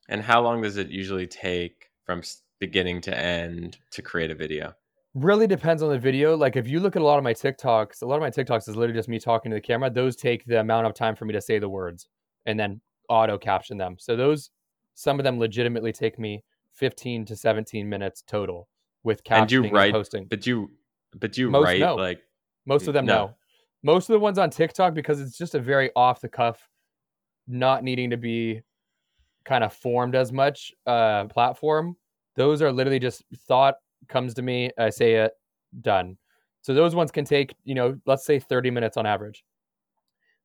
[0.09, 2.23] And how long does it usually take from
[2.59, 4.75] beginning to end to create a video?
[5.15, 6.37] Really depends on the video.
[6.37, 8.69] Like if you look at a lot of my TikToks, a lot of my TikToks
[8.69, 9.91] is literally just me talking to the camera.
[9.91, 12.09] Those take the amount of time for me to say the words
[12.47, 13.97] and then auto caption them.
[13.99, 14.51] So those
[14.95, 16.45] some of them legitimately take me
[16.75, 18.69] 15 to 17 minutes total
[19.05, 20.27] with captioning and, you write, and posting.
[20.27, 20.71] But you
[21.19, 21.95] but you Most, write no.
[21.95, 22.21] like
[22.67, 23.15] most of them no.
[23.15, 23.35] no.
[23.83, 26.69] Most of the ones on TikTok because it's just a very off the cuff,
[27.47, 28.61] not needing to be
[29.45, 31.97] kind of formed as much uh platform.
[32.39, 33.75] Those are literally just thought
[34.09, 35.33] comes to me, I say it,
[35.83, 36.17] done.
[36.63, 39.45] So those ones can take, you know, let's say 30 minutes on average.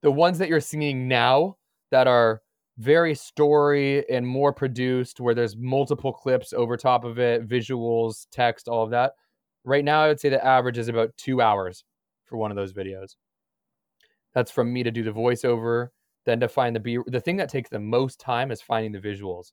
[0.01, 1.57] The ones that you're seeing now
[1.91, 2.41] that are
[2.79, 8.67] very story and more produced where there's multiple clips over top of it, visuals, text,
[8.67, 9.11] all of that.
[9.63, 11.83] Right now I would say the average is about 2 hours
[12.25, 13.17] for one of those videos.
[14.33, 15.89] That's from me to do the voiceover,
[16.25, 18.99] then to find the B the thing that takes the most time is finding the
[18.99, 19.51] visuals.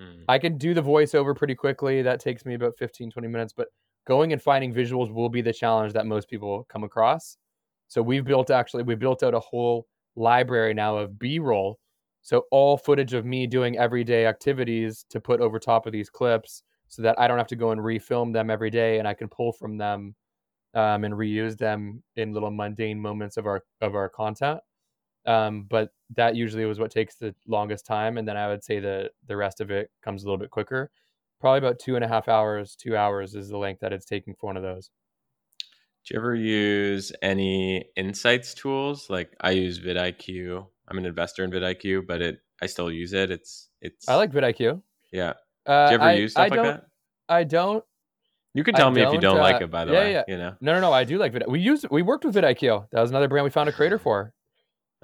[0.00, 0.24] Mm.
[0.28, 2.02] I can do the voiceover pretty quickly.
[2.02, 3.68] That takes me about 15, 20 minutes, but
[4.06, 7.36] going and finding visuals will be the challenge that most people come across.
[7.88, 11.78] So we've built actually, we built out a whole library now of B roll.
[12.22, 16.62] So all footage of me doing everyday activities to put over top of these clips
[16.88, 19.28] so that I don't have to go and refilm them every day and I can
[19.28, 20.14] pull from them
[20.74, 24.60] um, and reuse them in little mundane moments of our of our content.
[25.26, 28.78] Um, but that usually was what takes the longest time, and then I would say
[28.80, 30.90] the the rest of it comes a little bit quicker.
[31.40, 34.34] Probably about two and a half hours, two hours is the length that it's taking
[34.34, 34.90] for one of those.
[36.06, 39.10] Do you ever use any insights tools?
[39.10, 40.64] Like I use vidIQ.
[40.88, 43.30] I'm an investor in vidIQ, but it I still use it.
[43.30, 44.08] It's it's.
[44.08, 44.82] I like vidIQ.
[45.12, 45.34] Yeah.
[45.66, 46.86] Uh, Do you ever I, use stuff I like that?
[47.28, 47.84] I don't.
[48.54, 50.12] You can tell I me if you don't uh, like it, by the yeah, way.
[50.12, 50.22] Yeah.
[50.28, 50.54] You know.
[50.60, 50.92] No, no, no.
[50.92, 51.44] I do like vid.
[51.46, 52.88] We used we worked with vidIQ.
[52.92, 54.32] That was another brand we found a creator for.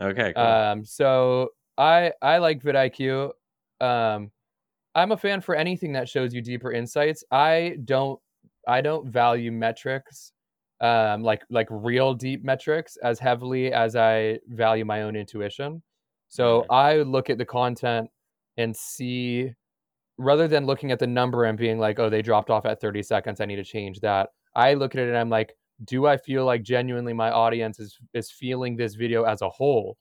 [0.02, 0.32] Okay.
[0.34, 0.44] Cool.
[0.44, 3.30] Um, so I I like vidIQ.
[3.80, 4.30] Um,
[4.94, 7.24] I'm a fan for anything that shows you deeper insights.
[7.30, 8.20] I don't
[8.68, 10.32] I don't value metrics,
[10.80, 15.82] um, like like real deep metrics as heavily as I value my own intuition.
[16.28, 16.72] So mm-hmm.
[16.72, 18.08] I look at the content
[18.56, 19.52] and see
[20.18, 23.02] rather than looking at the number and being like, oh, they dropped off at 30
[23.02, 24.30] seconds, I need to change that.
[24.54, 27.98] I look at it and I'm like, do I feel like genuinely my audience is
[28.14, 29.96] is feeling this video as a whole?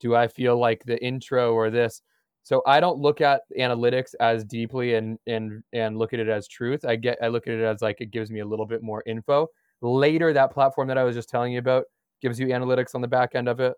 [0.00, 2.02] Do I feel like the intro or this?
[2.42, 6.46] So I don't look at analytics as deeply and and and look at it as
[6.48, 6.84] truth.
[6.84, 9.02] I get I look at it as like it gives me a little bit more
[9.06, 9.48] info.
[9.82, 11.84] Later, that platform that I was just telling you about
[12.22, 13.74] gives you analytics on the back end of it.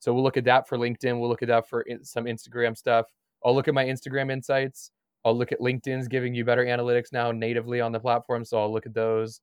[0.00, 1.18] So we'll look at that for LinkedIn.
[1.18, 3.06] We'll look at that for in, some Instagram stuff.
[3.44, 4.90] I'll look at my Instagram insights.
[5.24, 8.44] I'll look at LinkedIn's giving you better analytics now natively on the platform.
[8.44, 9.40] So I'll look at those.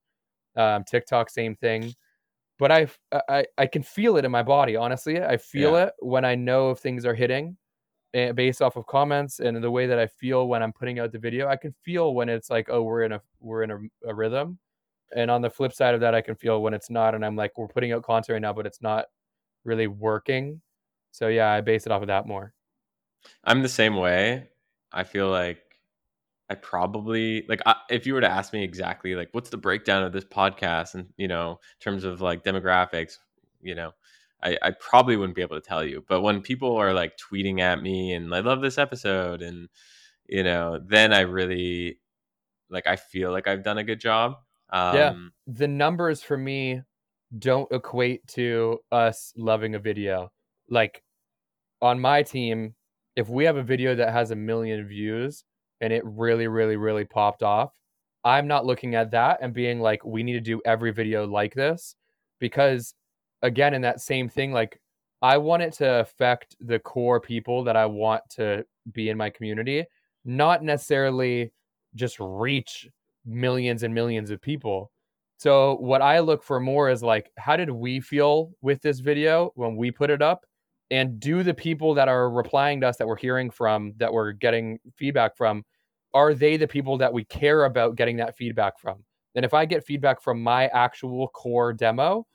[0.58, 1.94] Um, TikTok, same thing.
[2.60, 2.88] But I,
[3.30, 4.76] I, I can feel it in my body.
[4.76, 5.86] Honestly, I feel yeah.
[5.86, 7.56] it when I know if things are hitting,
[8.16, 11.12] eh, based off of comments and the way that I feel when I'm putting out
[11.12, 11.48] the video.
[11.48, 14.58] I can feel when it's like, oh, we're in a we're in a, a rhythm.
[15.16, 17.36] And on the flip side of that, I can feel when it's not, and I'm
[17.36, 19.06] like, we're putting out content right now, but it's not
[19.64, 20.60] really working.
[21.12, 22.54] So yeah, I base it off of that more.
[23.44, 24.50] I'm the same way.
[24.92, 25.60] I feel like
[26.50, 30.04] I probably like I, if you were to ask me exactly like what's the breakdown
[30.04, 33.18] of this podcast and you know in terms of like demographics,
[33.62, 33.92] you know,
[34.42, 36.06] I, I probably wouldn't be able to tell you.
[36.08, 39.68] But when people are like tweeting at me and I love this episode and
[40.28, 42.00] you know, then I really
[42.70, 44.36] like I feel like I've done a good job.
[44.70, 45.14] Um, yeah,
[45.48, 46.82] the numbers for me
[47.38, 50.32] don't equate to us loving a video.
[50.70, 51.04] Like
[51.82, 52.76] on my team,
[53.18, 55.44] if we have a video that has a million views
[55.82, 57.72] and it really, really, really popped off.
[58.24, 61.54] I'm not looking at that and being like, we need to do every video like
[61.54, 61.96] this
[62.40, 62.94] because,
[63.42, 64.80] again, in that same thing, like,
[65.22, 69.30] I want it to affect the core people that I want to be in my
[69.30, 69.86] community,
[70.26, 71.52] not necessarily
[71.96, 72.88] just reach
[73.26, 74.92] millions and millions of people.
[75.38, 79.52] So, what I look for more is like, how did we feel with this video
[79.56, 80.46] when we put it up?
[80.92, 84.32] And do the people that are replying to us that we're hearing from that we're
[84.32, 85.64] getting feedback from
[86.14, 89.04] are they the people that we care about getting that feedback from?
[89.36, 92.26] And if i get feedback from my actual core demo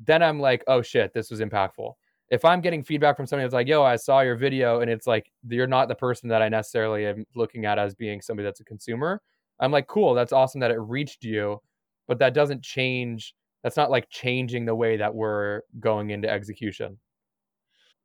[0.00, 1.92] then i'm like oh shit this was impactful.
[2.30, 5.06] If i'm getting feedback from somebody that's like yo i saw your video and it's
[5.06, 8.60] like you're not the person that i necessarily am looking at as being somebody that's
[8.60, 9.22] a consumer
[9.60, 11.60] i'm like cool that's awesome that it reached you
[12.08, 16.98] but that doesn't change that's not like changing the way that we're going into execution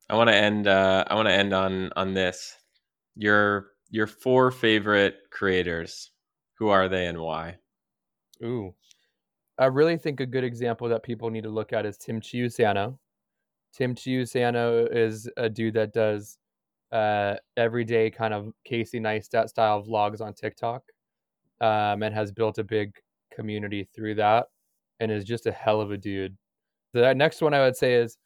[0.10, 0.68] I want to end.
[0.68, 2.58] Uh, I want to end on on this.
[3.16, 6.12] Your your four favorite creators.
[6.58, 7.58] Who are they and why?
[8.44, 8.74] Ooh,
[9.58, 12.98] I really think a good example that people need to look at is Tim Chiusano.
[13.74, 16.38] Tim Chiusano is a dude that does
[16.92, 20.84] uh, everyday kind of Casey Neistat style vlogs on TikTok,
[21.62, 22.94] um, and has built a big
[23.32, 24.48] community through that,
[25.00, 26.36] and is just a hell of a dude.
[26.94, 28.18] The next one I would say is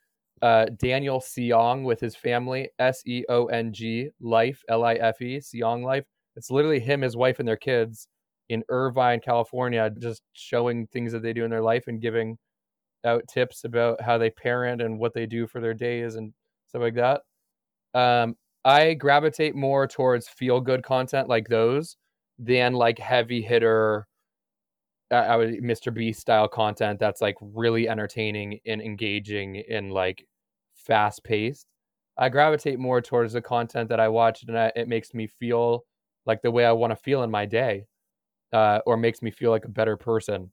[0.41, 5.21] uh, Daniel Seong with his family, S E O N G Life, L I F
[5.21, 6.05] E, Seong Life.
[6.35, 8.07] It's literally him, his wife, and their kids
[8.49, 12.37] in Irvine, California, just showing things that they do in their life and giving
[13.05, 16.33] out tips about how they parent and what they do for their days and
[16.67, 17.21] stuff like that.
[17.93, 21.97] Um, I gravitate more towards feel good content like those
[22.39, 24.07] than like heavy hitter
[25.21, 25.93] I would Mr.
[25.93, 30.27] Beast style content that's like really entertaining and engaging and like
[30.75, 31.67] fast paced.
[32.17, 35.85] I gravitate more towards the content that I watch, and I, it makes me feel
[36.25, 37.85] like the way I want to feel in my day,
[38.53, 40.51] uh, or makes me feel like a better person.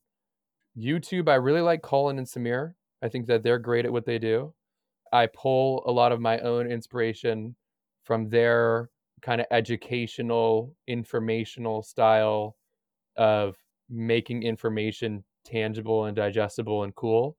[0.79, 2.75] YouTube, I really like Colin and Samir.
[3.03, 4.55] I think that they're great at what they do.
[5.13, 7.57] I pull a lot of my own inspiration
[8.05, 8.91] from their
[9.23, 12.57] kind of educational, informational style
[13.17, 13.57] of
[13.91, 17.37] making information tangible and digestible and cool.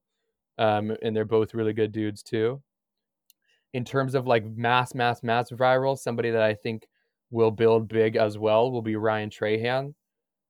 [0.58, 2.62] Um, and they're both really good dudes too
[3.74, 6.88] in terms of like mass, mass, mass viral, somebody that I think
[7.30, 9.94] will build big as well will be Ryan Trahan,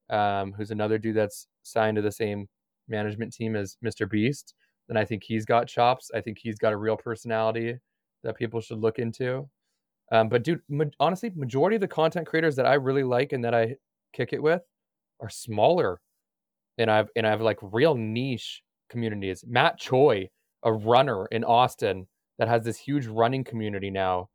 [0.10, 2.48] um, who's another dude that's signed to the same
[2.88, 4.10] management team as Mr.
[4.10, 4.56] Beast.
[4.90, 6.10] And I think he's got chops.
[6.14, 7.78] I think he's got a real personality
[8.24, 9.48] that people should look into.
[10.12, 13.44] Um, but dude, ma- honestly, majority of the content creators that I really like and
[13.46, 13.76] that I
[14.14, 14.62] kick it with
[15.22, 16.00] are smaller,
[16.78, 19.44] and I've and I have like real niche communities.
[19.48, 20.30] Matt Choi,
[20.64, 22.08] a runner in Austin,
[22.40, 24.30] that has this huge running community now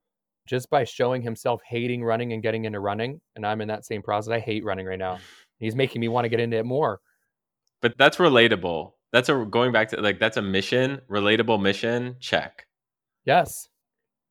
[0.47, 3.21] just by showing himself hating running and getting into running.
[3.35, 4.33] And I'm in that same process.
[4.33, 5.19] I hate running right now.
[5.59, 7.01] He's making me want to get into it more.
[7.81, 8.93] But that's relatable.
[9.13, 12.17] That's a going back to like that's a mission, relatable mission.
[12.21, 12.67] Check.
[13.25, 13.69] Yes,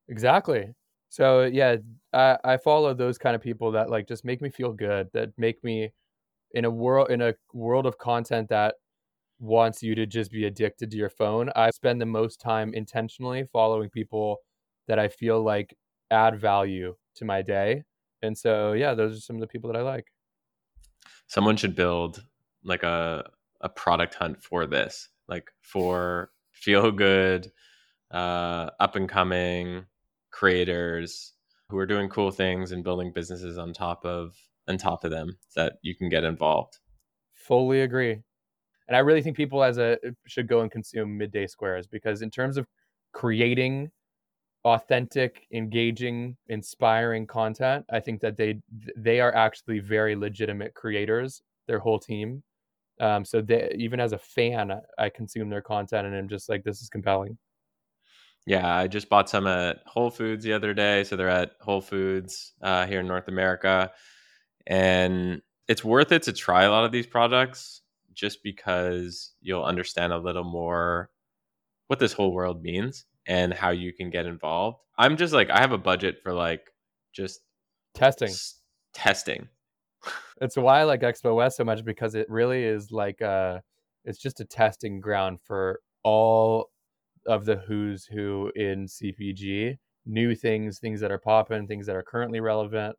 [0.07, 0.73] exactly.
[1.09, 1.77] So yeah,
[2.13, 5.07] I, I follow those kind of people that like just make me feel good.
[5.13, 5.91] That make me
[6.55, 8.75] in a world in a world of content that
[9.39, 11.51] wants you to just be addicted to your phone.
[11.55, 14.37] I spend the most time intentionally following people
[14.87, 15.75] that I feel like
[16.09, 17.83] add value to my day.
[18.21, 20.07] And so, yeah, those are some of the people that I like.
[21.27, 22.23] Someone should build
[22.63, 23.29] like a
[23.61, 27.51] a product hunt for this, like for feel good,
[28.11, 29.85] uh, up and coming
[30.31, 31.33] creators
[31.69, 34.35] who are doing cool things and building businesses on top of
[34.67, 36.79] on top of them that you can get involved.
[37.33, 38.21] Fully agree
[38.87, 39.97] and I really think people as a
[40.27, 42.67] should go and consume midday squares because in terms of
[43.13, 43.91] creating
[44.63, 48.59] authentic, engaging, inspiring content, I think that they
[48.95, 51.41] they are actually very legitimate creators.
[51.67, 52.43] Their whole team.
[53.01, 56.63] Um, so they, even as a fan, I consume their content and I'm just like,
[56.63, 57.37] this is compelling.
[58.45, 61.03] Yeah, I just bought some at Whole Foods the other day.
[61.03, 63.91] So they're at Whole Foods uh, here in North America,
[64.67, 67.81] and it's worth it to try a lot of these products
[68.13, 71.09] just because you'll understand a little more
[71.87, 74.79] what this whole world means and how you can get involved.
[74.97, 76.71] I'm just like I have a budget for like
[77.13, 77.41] just
[77.93, 78.29] testing.
[78.29, 78.59] S-
[78.93, 79.47] testing.
[80.41, 83.59] it's why I like Expo West so much because it really is like uh
[84.05, 86.69] it's just a testing ground for all
[87.25, 92.03] of the who's who in CPG, new things, things that are popping, things that are
[92.03, 92.95] currently relevant.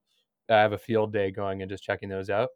[0.48, 2.48] I have a field day going and just checking those out.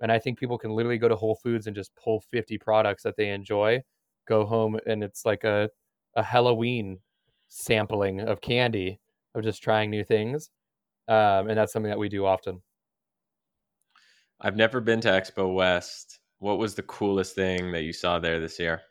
[0.00, 3.02] And I think people can literally go to Whole Foods and just pull 50 products
[3.02, 3.82] that they enjoy,
[4.28, 5.68] go home, and it's like a,
[6.14, 7.00] a Halloween
[7.48, 9.00] sampling of candy
[9.34, 10.50] of just trying new things.
[11.08, 12.62] Um, and that's something that we do often.
[14.40, 16.20] I've never been to Expo West.
[16.38, 18.82] What was the coolest thing that you saw there this year?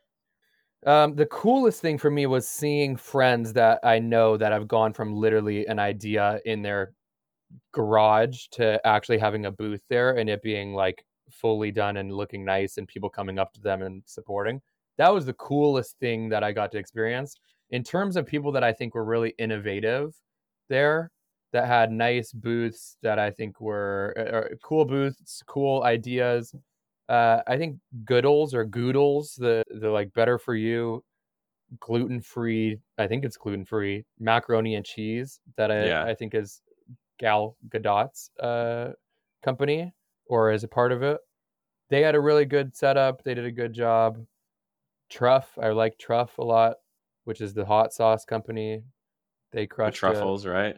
[0.86, 4.93] Um, the coolest thing for me was seeing friends that I know that have gone
[4.93, 6.93] from literally an idea in their
[7.72, 12.43] garage to actually having a booth there and it being like fully done and looking
[12.45, 14.62] nice and people coming up to them and supporting.
[14.98, 17.36] That was the coolest thing that I got to experience.
[17.70, 20.16] in terms of people that I think were really innovative
[20.70, 21.12] there,
[21.54, 26.54] that had nice booths that I think were uh, cool booths, cool ideas.
[27.10, 31.04] Uh, I think Goodles or Goodles, the the like better for you,
[31.80, 32.80] gluten free.
[32.98, 36.04] I think it's gluten free macaroni and cheese that I Yeah.
[36.06, 36.62] I think is
[37.18, 38.93] Gal Gadot's uh,
[39.43, 39.93] company
[40.28, 41.20] or as a part of it.
[41.89, 43.24] They had a really good setup.
[43.24, 44.20] They did a good job.
[45.09, 46.78] Truff, I like Truff a lot,
[47.24, 48.84] which is the hot sauce company.
[49.51, 49.99] They The crushed it.
[49.99, 50.76] truffles, right?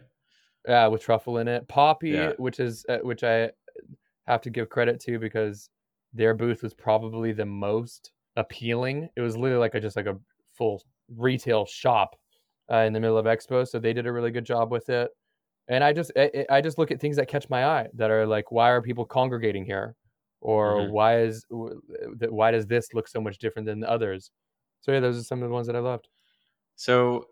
[0.68, 1.68] Yeah, with truffle in it.
[1.68, 2.34] Poppi, Yeah.
[2.38, 3.52] which is uh, which I
[4.28, 5.70] have to give credit to because
[6.14, 9.10] their booth was probably the most appealing.
[9.16, 10.20] It was literally like a just like a
[10.56, 10.84] full
[11.16, 12.16] retail shop
[12.72, 15.10] uh, in the middle of Expo, so they did a really good job with it.
[15.70, 18.26] And I just I, I just look at things that catch my eye that are
[18.28, 19.96] like, why are people congregating here,
[20.42, 20.90] or Mhm.
[20.90, 24.32] why is why does this look so much different than the others?
[24.82, 26.10] So yeah, those are some of the ones that I loved.
[26.76, 27.30] So,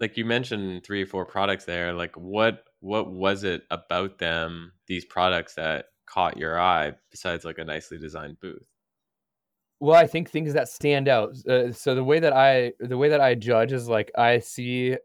[0.00, 1.92] like you mentioned three or four products there.
[1.92, 7.58] Like, what what was it about them, these products that caught your eye, besides like
[7.58, 8.68] a nicely designed booth?
[9.80, 11.36] Well, I think things that stand out.
[11.46, 14.96] Uh, so the way that I the way that I judge is like I see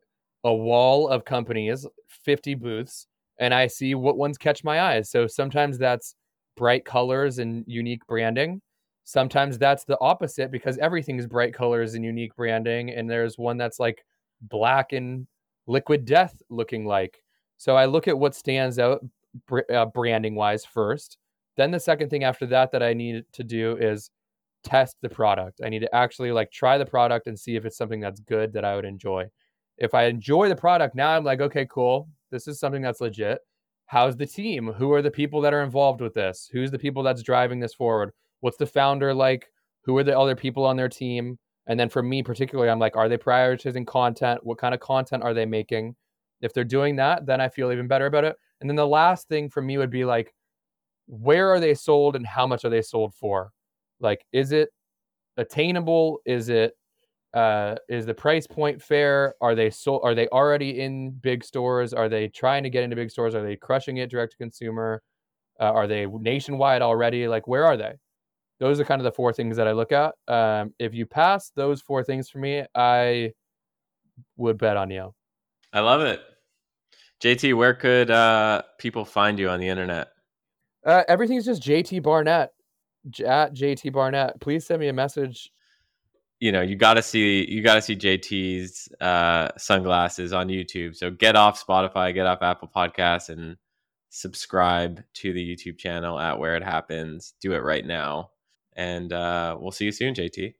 [0.44, 3.08] a wall of companies, 50 booths,
[3.40, 5.10] and I see what ones catch my eyes.
[5.10, 6.16] So sometimes that's
[6.56, 8.62] bright colors and unique branding.
[9.04, 13.58] Sometimes that's the opposite because everything is bright colors and unique branding and there's one
[13.58, 14.04] that's like
[14.44, 15.28] black and
[15.68, 17.24] liquid death looking like.
[17.58, 19.04] So I look at what stands out
[19.74, 21.18] uh, branding wise first.
[21.58, 24.10] Then the second thing after that that I need to do is
[24.64, 25.62] test the product.
[25.64, 28.54] I need to actually like try the product and see if it's something that's good
[28.54, 29.26] that I would enjoy.
[29.82, 32.08] If I enjoy the product, now I'm like, okay, cool.
[32.30, 33.40] This is something that's legit.
[33.88, 34.72] How's the team?
[34.74, 36.48] Who are the people that are involved with this?
[36.54, 38.12] Who's the people that's driving this forward?
[38.42, 39.48] What's the founder like?
[39.84, 41.40] Who are the other people on their team?
[41.66, 44.42] And then for me particularly, I'm like, are they prioritizing content?
[44.44, 45.96] What kind of content are they making?
[46.42, 48.36] If they're doing that, then I feel even better about it.
[48.60, 50.32] And then the last thing for me would be like,
[51.08, 53.52] where are they sold and how much are they sold for?
[54.00, 54.70] Like, is it
[55.38, 56.20] attainable?
[56.26, 56.78] Is it
[57.34, 59.36] uh is the price point fair?
[59.42, 61.94] Are they so are they already in big stores?
[61.94, 63.36] Are they trying to get into big stores?
[63.36, 65.02] Are they crushing it direct to consumer?
[65.60, 67.28] Uh, are they nationwide already?
[67.28, 67.94] Like, where are they?
[68.60, 70.16] Those are kind of the four things that I look at.
[70.28, 73.34] Um, if you pass those four things for me, I
[74.38, 75.14] would bet on you.
[75.72, 76.20] I love it.
[77.22, 80.10] JT, where could uh, people find you on the internet?
[80.86, 82.52] Uh, everything's just JT Barnett
[83.26, 84.40] at JT Barnett.
[84.42, 85.52] Please send me a message.
[86.42, 90.98] You know, you got to see you got to see JT's uh, sunglasses on YouTube.
[90.98, 93.56] So get off Spotify, get off Apple Podcasts, and
[94.10, 97.36] subscribe to the YouTube channel at Where It Happens.
[97.42, 98.32] Do it right now,
[98.76, 100.56] and uh, we'll see you soon, JT.